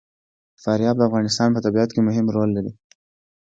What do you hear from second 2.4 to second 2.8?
لري.